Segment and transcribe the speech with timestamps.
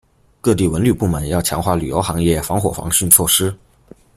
[0.41, 3.55] 各地文旅部门要强化旅游行业防火防汛措施